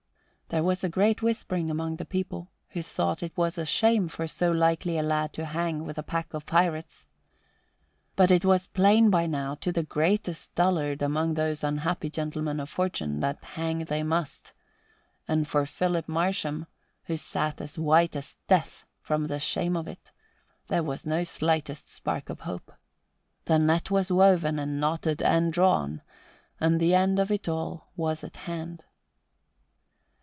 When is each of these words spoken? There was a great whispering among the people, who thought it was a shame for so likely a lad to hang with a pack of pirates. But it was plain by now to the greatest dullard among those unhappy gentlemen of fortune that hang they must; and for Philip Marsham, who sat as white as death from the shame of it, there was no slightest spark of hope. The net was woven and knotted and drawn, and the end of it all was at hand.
There 0.49 0.63
was 0.65 0.83
a 0.83 0.89
great 0.89 1.21
whispering 1.21 1.69
among 1.71 1.95
the 1.95 2.03
people, 2.03 2.51
who 2.71 2.81
thought 2.83 3.23
it 3.23 3.31
was 3.37 3.57
a 3.57 3.65
shame 3.65 4.09
for 4.09 4.27
so 4.27 4.51
likely 4.51 4.97
a 4.97 5.01
lad 5.01 5.31
to 5.31 5.45
hang 5.45 5.85
with 5.85 5.97
a 5.97 6.03
pack 6.03 6.33
of 6.33 6.45
pirates. 6.45 7.07
But 8.17 8.31
it 8.31 8.43
was 8.43 8.67
plain 8.67 9.09
by 9.09 9.27
now 9.27 9.55
to 9.55 9.71
the 9.71 9.81
greatest 9.83 10.53
dullard 10.55 11.01
among 11.01 11.35
those 11.35 11.63
unhappy 11.63 12.09
gentlemen 12.09 12.59
of 12.59 12.69
fortune 12.69 13.21
that 13.21 13.41
hang 13.41 13.85
they 13.85 14.03
must; 14.03 14.51
and 15.25 15.47
for 15.47 15.65
Philip 15.65 16.09
Marsham, 16.09 16.65
who 17.05 17.15
sat 17.15 17.61
as 17.61 17.79
white 17.79 18.17
as 18.17 18.35
death 18.49 18.83
from 18.99 19.27
the 19.27 19.39
shame 19.39 19.77
of 19.77 19.87
it, 19.87 20.11
there 20.67 20.83
was 20.83 21.05
no 21.05 21.23
slightest 21.23 21.89
spark 21.89 22.29
of 22.29 22.41
hope. 22.41 22.73
The 23.45 23.57
net 23.57 23.89
was 23.89 24.11
woven 24.11 24.59
and 24.59 24.81
knotted 24.81 25.21
and 25.21 25.53
drawn, 25.53 26.01
and 26.59 26.77
the 26.81 26.93
end 26.93 27.19
of 27.19 27.31
it 27.31 27.47
all 27.47 27.87
was 27.95 28.21
at 28.25 28.35
hand. 28.35 28.83